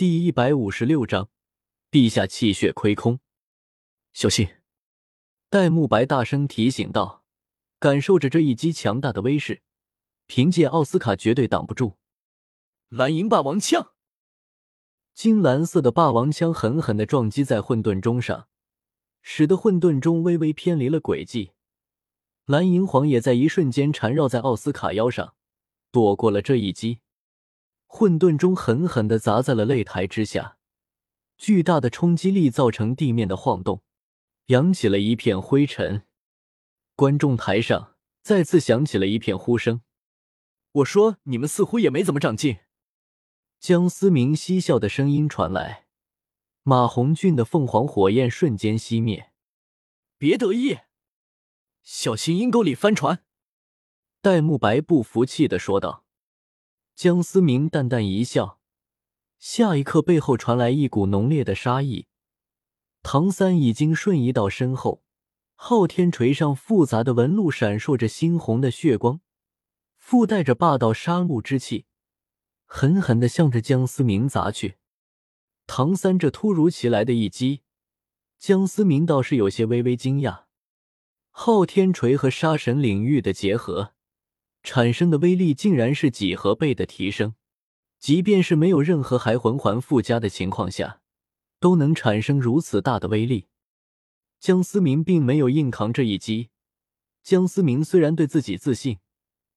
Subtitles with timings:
[0.00, 1.28] 第一百五十六章，
[1.90, 3.20] 陛下气血亏空，
[4.14, 4.48] 小心！
[5.50, 7.22] 戴沐白大声提醒道。
[7.78, 9.60] 感受着这一击强大的威势，
[10.26, 11.98] 凭借奥斯卡绝对挡不住。
[12.88, 13.92] 蓝银霸王枪，
[15.12, 18.48] 金蓝色的霸王枪狠狠的撞击在混沌钟上，
[19.20, 21.50] 使得混沌钟微微偏离了轨迹。
[22.46, 25.34] 蓝银皇也在一瞬间缠绕在奥斯卡腰上，
[25.92, 27.00] 躲过了这一击。
[27.92, 30.56] 混沌中狠狠的砸在了擂台之下，
[31.36, 33.82] 巨大的冲击力造成地面的晃动，
[34.46, 36.04] 扬起了一片灰尘。
[36.94, 39.82] 观众台上再次响起了一片呼声。
[40.70, 42.58] 我说：“你们似乎也没怎么长进。”
[43.58, 45.88] 江思明嬉笑的声音传来。
[46.62, 49.32] 马红俊的凤凰火焰瞬间熄灭。
[50.16, 50.78] 别得意，
[51.82, 53.24] 小心阴沟里翻船。
[54.22, 56.04] 戴沐白不服气的说道。
[57.02, 58.60] 江思明淡淡一笑，
[59.38, 62.08] 下一刻背后传来一股浓烈的杀意。
[63.02, 65.02] 唐三已经瞬移到身后，
[65.54, 69.22] 昊天锤上复杂的纹路闪烁着猩红的血光，
[69.96, 71.86] 附带着霸道杀戮之气，
[72.66, 74.76] 狠狠的向着江思明砸去。
[75.66, 77.62] 唐三这突如其来的一击，
[78.38, 80.42] 江思明倒是有些微微惊讶。
[81.30, 83.94] 昊天锤和杀神领域的结合。
[84.62, 87.34] 产生的威力竟然是几何倍的提升，
[87.98, 91.00] 即便是没有任何还魂环附加的情况下，
[91.58, 93.46] 都能产生如此大的威力。
[94.38, 96.48] 江思明并没有硬扛这一击。
[97.22, 98.98] 江思明虽然对自己自信，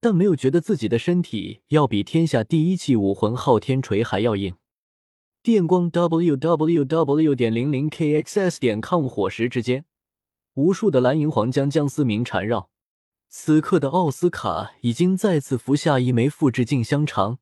[0.00, 4.54] 但没有觉得自己的身体要比天下第一器武魂昊天锤还要硬。
[5.42, 9.84] 电光 w w w 点零零 k x s 点 com 火石之间，
[10.54, 12.70] 无数的蓝银皇将江思明缠绕。
[13.36, 17.40] 此刻的奥斯卡已经再次服下一枚复制镜香肠，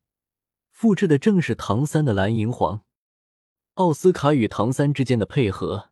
[0.71, 2.81] 复制的正是唐三的蓝银皇。
[3.75, 5.91] 奥斯卡与唐三之间的配合，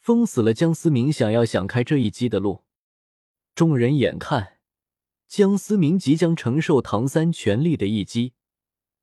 [0.00, 2.64] 封死了江思明想要想开这一击的路。
[3.54, 4.58] 众人眼看
[5.26, 8.34] 江思明即将承受唐三全力的一击，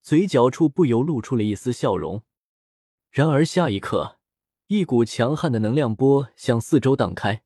[0.03, 2.21] 嘴角处不由露出了一丝笑容。
[3.09, 4.19] 然而下一刻，
[4.67, 7.41] 一股强悍的能量波向四周荡开，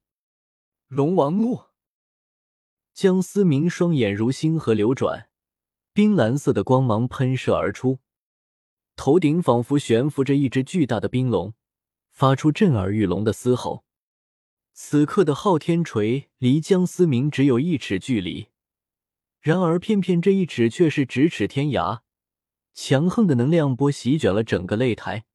[0.90, 1.69] 龙王怒。
[2.94, 5.30] 江思明双眼如星河流转，
[5.94, 8.00] 冰蓝色的光芒喷射而出，
[8.96, 11.54] 头顶仿佛悬浮着一只巨大的冰龙，
[12.12, 13.86] 发出震耳欲聋的嘶吼。
[14.74, 18.48] 此刻的昊天锤离江思明只有一尺距离，
[19.40, 22.00] 然而偏偏这一尺却是咫尺天涯，
[22.74, 25.26] 强横的能量波席卷了整个擂台。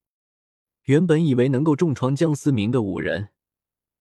[0.85, 3.31] 原本以为能够重创江思明的五人，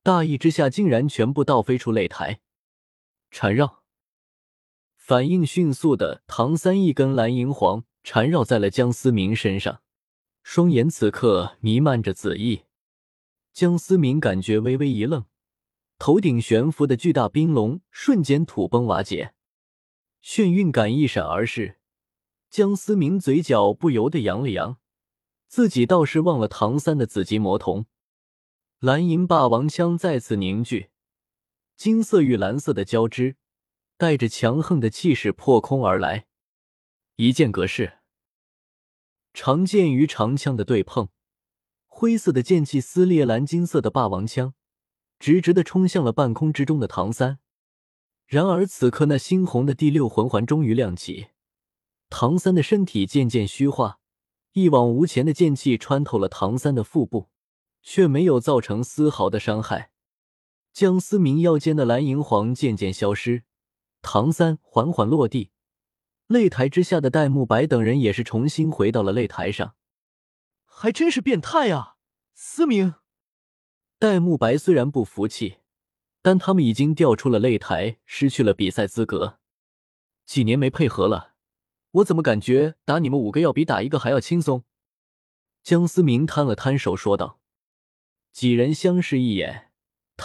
[0.01, 2.41] 大意之下竟然全部倒飞出擂台。
[3.33, 3.81] 缠绕，
[4.95, 9.81] 反应迅速的唐三一根蓝银黄缠绕在了江思明身上，
[10.43, 12.65] 双眼此刻弥漫着紫意。
[13.51, 15.25] 江思明感觉微微一愣，
[15.97, 19.33] 头顶悬浮的巨大冰龙瞬间土崩瓦解，
[20.23, 21.79] 眩晕感一闪而逝。
[22.51, 24.77] 江思明嘴角不由得扬了扬，
[25.47, 27.87] 自己倒是忘了唐三的紫极魔瞳。
[28.77, 30.91] 蓝银霸王枪再次凝聚。
[31.83, 33.35] 金色与蓝色的交织，
[33.97, 36.27] 带着强横的气势破空而来。
[37.17, 37.97] 一剑隔世，
[39.33, 41.09] 长剑与长枪的对碰，
[41.87, 44.53] 灰色的剑气撕裂蓝金色的霸王枪，
[45.19, 47.39] 直直的冲向了半空之中的唐三。
[48.27, 51.31] 然而此刻，那猩红的第六魂环终于亮起，
[52.09, 53.99] 唐三的身体渐渐虚化，
[54.53, 57.27] 一往无前的剑气穿透了唐三的腹部，
[57.81, 59.91] 却没有造成丝毫的伤害。
[60.73, 63.43] 江思明腰间的蓝银皇渐渐消失，
[64.01, 65.51] 唐三缓缓落地，
[66.27, 69.75] 擂台之下的戴沐白等人也是重新回到了擂台上。
[70.65, 71.97] 还真是变态啊，
[72.33, 72.95] 思明！
[73.99, 75.57] 戴沐白虽然不服气，
[76.23, 79.37] 但他们已经调出了擂台，失去了比赛资格。
[80.25, 81.35] 几年没配合了，
[81.91, 84.63] 我怎么感觉打你们五个要比打一个还要轻松？
[85.61, 87.39] 江思明摊了摊手说道。
[88.31, 89.69] 几人相视一眼。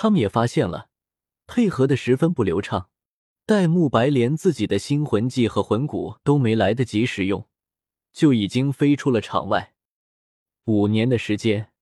[0.00, 0.90] 他们也发现了，
[1.48, 2.88] 配合的十分不流畅。
[3.44, 7.48] 戴沐白连自己的新魂技和魂骨都没来得及使用，
[8.12, 9.74] 就已经飞出了场外。
[10.66, 11.72] 五年的时间，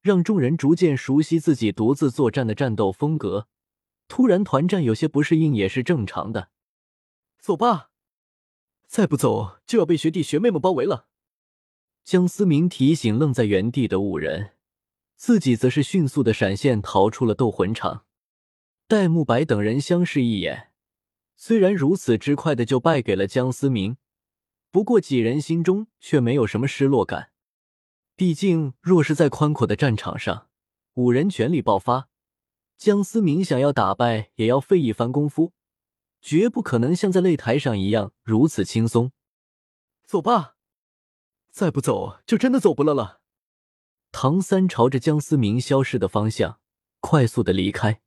[0.00, 3.46] 让众人逐渐熟悉自己独自作战的战斗风格。
[4.08, 6.48] 突然团战有些不适应也是正常的。
[7.38, 7.90] 走吧，
[8.88, 11.06] 再不走就要被学弟学妹们包围了。
[12.02, 14.54] 江思明提醒愣在原地的五人。
[15.20, 18.06] 自己则是迅速的闪现，逃出了斗魂场。
[18.88, 20.70] 戴沐白等人相视一眼，
[21.36, 23.98] 虽然如此之快的就败给了江思明，
[24.70, 27.32] 不过几人心中却没有什么失落感。
[28.16, 30.48] 毕竟，若是在宽阔的战场上，
[30.94, 32.08] 五人全力爆发，
[32.78, 35.52] 江思明想要打败，也要费一番功夫，
[36.22, 39.12] 绝不可能像在擂台上一样如此轻松。
[40.06, 40.56] 走吧，
[41.50, 43.19] 再不走就真的走不了了。
[44.12, 46.60] 唐三朝着江思明消失的方向
[46.98, 48.02] 快速的离开，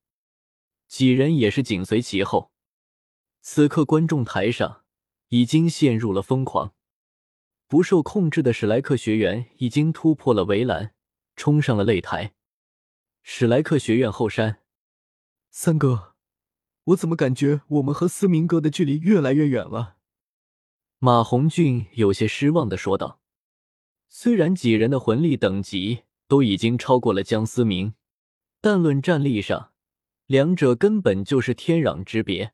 [0.88, 2.52] 几人也是紧随其后。
[3.42, 4.84] 此刻，观众台上
[5.30, 6.74] 已经陷入了疯狂。
[7.68, 10.94] 不受控制的史莱克学员已经突破了围栏，
[11.36, 12.36] 冲上了擂台。
[13.24, 14.62] 史莱克学院后山，
[15.50, 16.14] 三哥，
[16.84, 19.96] 我怎么感觉我们和思明哥的距离越来越远了？
[21.00, 23.23] 马红俊有些失望的说道。
[24.16, 27.96] 虽然几人的魂力等级都已经超过了江思明，
[28.62, 29.74] 但论战力上，
[30.28, 32.54] 两者根本就是天壤之别。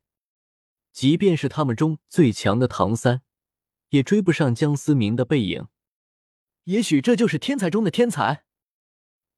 [0.90, 3.20] 即便是他们中最强的唐三。
[3.90, 5.66] 也追不上江思明的背影，
[6.64, 8.44] 也许这就是天才中的天才。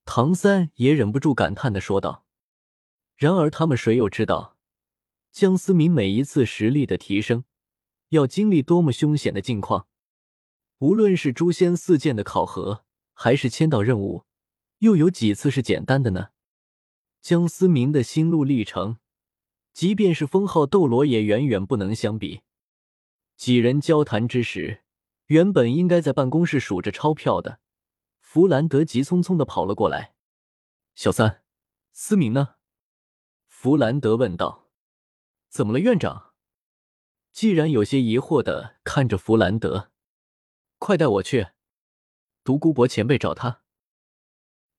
[0.05, 2.25] 唐三也忍不住感叹的说道。
[3.17, 4.59] 然而，他们谁又知道，
[5.33, 7.45] 江思明每一次实力的提升，
[8.11, 9.89] 要经历多么凶险的境况？
[10.83, 14.25] 无论是诛仙四剑的考核，还是签到任务，
[14.79, 16.31] 又有几次是简单的呢？
[17.21, 18.99] 江思明的心路历程，
[19.73, 22.41] 即便是封号斗罗，也远远不能相比。
[23.37, 24.83] 几人交谈之时，
[25.27, 27.61] 原本应该在办公室数着钞票的
[28.19, 30.17] 弗兰德急匆匆的跑了过来。
[30.97, 31.45] 小三，
[31.93, 32.57] 思明呢？
[33.47, 34.69] 弗兰德问道。
[35.49, 36.33] 怎么了，院长？
[37.31, 39.92] 既然有些疑惑的看着弗兰德，
[40.85, 41.47] 快带我去，
[42.43, 43.63] 独孤博前辈找他。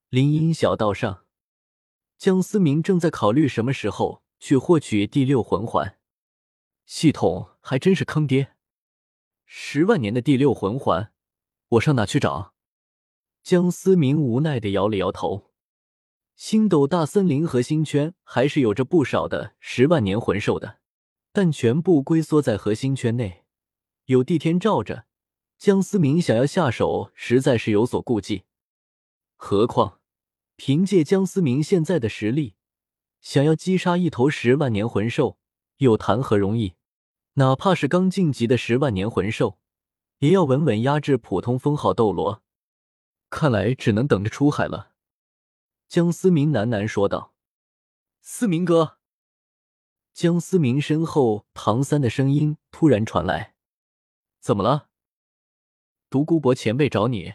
[0.10, 1.24] 林荫小道上，
[2.18, 5.98] 江思明正在考虑什么时候去获取第六魂环。
[6.86, 8.58] 系统还真是坑爹！
[9.46, 11.14] 十万年的第六魂环，
[11.70, 12.54] 我上哪去找？
[13.42, 15.54] 江思明无奈的摇了摇头。
[16.36, 20.82] 星斗大森林核心圈还是有着不少的十万年魂兽的，
[21.32, 23.46] 但全部龟缩在核心圈内，
[24.08, 25.06] 有地天罩着，
[25.64, 28.44] 江思明想要下手实在是有所顾忌。
[29.38, 30.02] 何况，
[30.58, 32.56] 凭借江思明现在的实力，
[33.22, 35.38] 想要击杀一头十万年魂兽。
[35.78, 36.74] 又谈何容易？
[37.36, 39.58] 哪怕是刚晋级的十万年魂兽，
[40.18, 42.44] 也要稳稳压制普通封号斗罗。
[43.30, 44.92] 看来只能等着出海了。
[45.88, 47.34] 江思明喃喃说道
[48.20, 48.98] ：“思明哥。”
[50.14, 53.56] 江思明身后，唐三的声音突然传来
[54.42, 54.90] ：“怎么了？”
[56.14, 57.34] 独孤博前辈找你。”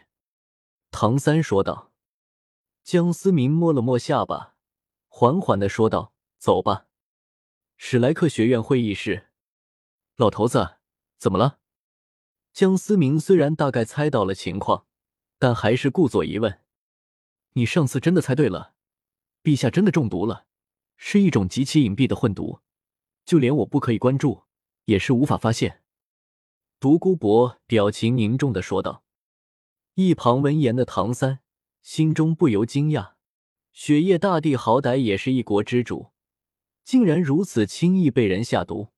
[0.93, 1.91] 唐三说道。
[2.85, 4.55] 江思明摸了摸下巴，
[5.09, 6.87] 缓缓的说道：“走吧。”
[7.77, 9.31] 史莱克学院会议室，
[10.15, 10.77] 老头子，
[11.19, 11.59] 怎么了？
[12.53, 14.87] 江思明虽然大概猜到了情况，
[15.41, 16.61] 但还是故作疑问
[17.55, 18.75] ：“你上次真的猜对了，
[19.43, 20.47] 陛下真的中毒了，
[20.97, 22.61] 是一种极其隐蔽的混毒，
[23.25, 24.45] 就连我不可以关注，
[24.85, 25.83] 也是无法发现。”
[26.81, 29.03] 独孤博表情凝重的说道。
[29.95, 31.41] 一旁闻言的唐三
[31.83, 33.15] 心中不由惊讶：
[33.73, 36.13] 雪夜大帝好歹也是一国之主。
[36.85, 38.91] 竟然如此轻易被人下毒，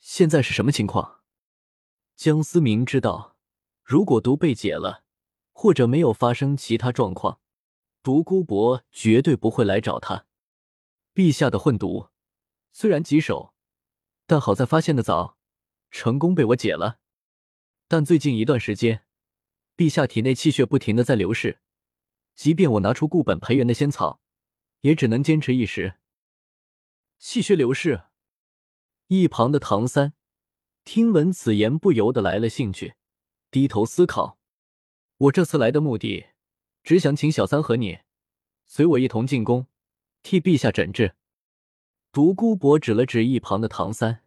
[0.00, 1.20] 现在是什么情况？
[2.16, 3.36] 江思明知道，
[3.82, 5.04] 如果毒被解了，
[5.52, 7.40] 或者没有发生其他状况，
[8.02, 10.24] 独孤博绝对不会来找他。
[11.14, 12.08] 陛下的混毒
[12.72, 13.52] 虽然棘手，
[14.26, 15.35] 但好在发现的早，
[15.90, 16.98] 成功被我解了。
[17.88, 19.04] 但最近一段时间，
[19.76, 21.60] 陛下体内气血不停的在流逝，
[22.34, 24.20] 即便我拿出固本培元的仙草，
[24.80, 25.94] 也只能坚持一时。
[27.18, 28.04] 气血流逝，
[29.06, 30.14] 一旁的唐三
[30.84, 32.94] 听闻此言，不由得来了兴趣，
[33.50, 34.38] 低头思考。
[35.18, 36.26] 我这次来的目的，
[36.82, 38.00] 只想请小三和你
[38.66, 39.66] 随我一同进宫，
[40.22, 41.14] 替陛下诊治。
[42.12, 44.25] 独孤博指了指一旁的唐三。